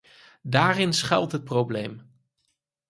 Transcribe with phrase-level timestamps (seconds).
[0.41, 2.11] Daarin schuilt het probleem.